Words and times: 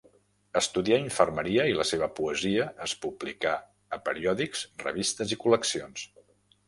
Estudià 0.59 0.97
infermeria 1.01 1.65
i 1.73 1.75
la 1.81 1.85
seva 1.89 2.07
poesia 2.19 2.65
es 2.87 2.95
publicà 3.03 3.53
a 3.99 4.01
periòdics, 4.09 4.65
revistes 4.87 5.35
i 5.37 5.39
col·leccions. 5.45 6.09